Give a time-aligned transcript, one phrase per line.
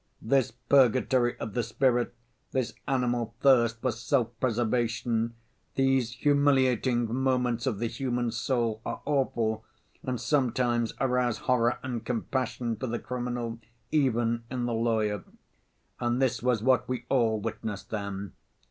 [0.19, 2.15] This purgatory of the spirit,
[2.53, 5.33] this animal thirst for self‐preservation,
[5.75, 9.63] these humiliating moments of the human soul, are awful,
[10.01, 13.59] and sometimes arouse horror and compassion for the criminal
[13.91, 15.23] even in the lawyer.
[15.99, 18.33] And this was what we all witnessed then.